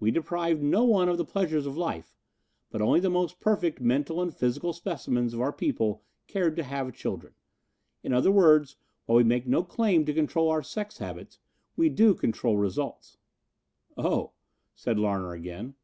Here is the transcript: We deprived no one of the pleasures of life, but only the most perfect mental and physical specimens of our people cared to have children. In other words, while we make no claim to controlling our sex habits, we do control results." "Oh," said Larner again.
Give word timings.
We 0.00 0.10
deprived 0.10 0.64
no 0.64 0.82
one 0.82 1.08
of 1.08 1.16
the 1.16 1.24
pleasures 1.24 1.64
of 1.64 1.76
life, 1.76 2.16
but 2.72 2.82
only 2.82 2.98
the 2.98 3.08
most 3.08 3.38
perfect 3.38 3.80
mental 3.80 4.20
and 4.20 4.34
physical 4.34 4.72
specimens 4.72 5.32
of 5.32 5.40
our 5.40 5.52
people 5.52 6.02
cared 6.26 6.56
to 6.56 6.64
have 6.64 6.92
children. 6.92 7.34
In 8.02 8.12
other 8.12 8.32
words, 8.32 8.74
while 9.06 9.14
we 9.14 9.22
make 9.22 9.46
no 9.46 9.62
claim 9.62 10.04
to 10.06 10.12
controlling 10.12 10.50
our 10.50 10.62
sex 10.64 10.98
habits, 10.98 11.38
we 11.76 11.88
do 11.88 12.16
control 12.16 12.56
results." 12.56 13.16
"Oh," 13.96 14.32
said 14.74 14.98
Larner 14.98 15.34
again. 15.34 15.76